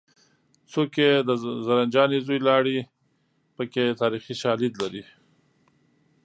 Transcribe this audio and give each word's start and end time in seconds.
څوک 0.71 0.91
یې 1.03 1.11
د 1.27 1.29
زرجانې 1.67 2.19
زوی 2.25 2.39
لاړې 2.47 2.77
پکې 3.55 3.83
تاریخي 4.01 4.35
شالید 4.41 4.73
لري 4.81 5.03